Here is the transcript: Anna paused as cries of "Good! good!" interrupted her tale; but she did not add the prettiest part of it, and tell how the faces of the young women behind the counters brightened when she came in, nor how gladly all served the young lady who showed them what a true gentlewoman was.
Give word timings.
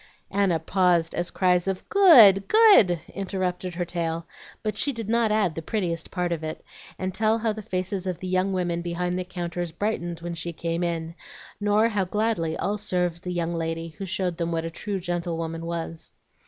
Anna 0.31 0.57
paused 0.57 1.13
as 1.13 1.29
cries 1.29 1.67
of 1.67 1.87
"Good! 1.87 2.47
good!" 2.47 2.99
interrupted 3.13 3.75
her 3.75 3.85
tale; 3.85 4.25
but 4.63 4.75
she 4.75 4.91
did 4.91 5.07
not 5.07 5.31
add 5.31 5.53
the 5.53 5.61
prettiest 5.61 6.09
part 6.09 6.31
of 6.31 6.43
it, 6.43 6.65
and 6.97 7.13
tell 7.13 7.37
how 7.37 7.53
the 7.53 7.61
faces 7.61 8.07
of 8.07 8.17
the 8.17 8.27
young 8.27 8.51
women 8.51 8.81
behind 8.81 9.19
the 9.19 9.23
counters 9.23 9.71
brightened 9.71 10.19
when 10.21 10.33
she 10.33 10.53
came 10.53 10.81
in, 10.83 11.13
nor 11.59 11.89
how 11.89 12.05
gladly 12.05 12.57
all 12.57 12.79
served 12.79 13.21
the 13.21 13.31
young 13.31 13.53
lady 13.53 13.89
who 13.89 14.07
showed 14.07 14.37
them 14.37 14.51
what 14.51 14.65
a 14.65 14.71
true 14.71 14.99
gentlewoman 14.99 15.67
was. 15.67 16.11